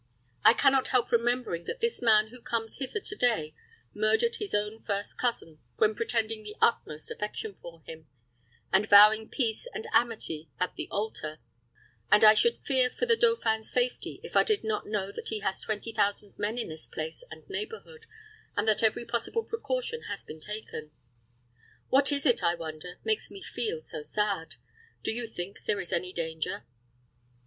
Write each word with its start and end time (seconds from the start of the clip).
I 0.43 0.53
can 0.55 0.71
not 0.71 0.87
help 0.87 1.11
remembering 1.11 1.65
that 1.65 1.79
this 1.79 2.01
man 2.01 2.29
who 2.29 2.41
comes 2.41 2.77
hither 2.77 2.99
to 2.99 3.15
day 3.15 3.53
murdered 3.93 4.37
his 4.37 4.55
own 4.55 4.79
first 4.79 5.15
cousin, 5.19 5.59
when 5.77 5.93
pretending 5.93 6.41
the 6.41 6.55
utmost 6.59 7.11
affection 7.11 7.55
for 7.61 7.83
him, 7.83 8.07
and 8.73 8.89
vowing 8.89 9.29
peace 9.29 9.67
and 9.75 9.85
amity 9.93 10.49
at 10.59 10.73
the 10.73 10.87
altar; 10.89 11.37
and 12.11 12.23
I 12.23 12.33
should 12.33 12.57
fear 12.57 12.89
for 12.89 13.05
the 13.05 13.15
dauphin's 13.15 13.69
safety, 13.71 14.19
if 14.23 14.35
I 14.35 14.41
did 14.43 14.63
not 14.63 14.87
know 14.87 15.11
that 15.11 15.29
he 15.29 15.41
has 15.41 15.61
twenty 15.61 15.91
thousand 15.93 16.33
men 16.35 16.57
in 16.57 16.69
this 16.69 16.87
place 16.87 17.23
and 17.29 17.47
neighborhood, 17.47 18.07
and 18.57 18.67
that 18.67 18.81
every 18.81 19.05
possible 19.05 19.43
precaution 19.43 20.05
has 20.09 20.23
been 20.23 20.39
taken. 20.39 20.89
What 21.89 22.11
is 22.11 22.25
it, 22.25 22.41
I 22.43 22.55
wonder, 22.55 22.95
makes 23.03 23.29
me 23.29 23.43
feel 23.43 23.83
so 23.83 24.01
sad? 24.01 24.55
Do 25.03 25.11
you 25.11 25.27
think 25.27 25.65
there 25.65 25.79
is 25.79 25.93
any 25.93 26.11
danger?" 26.11 26.63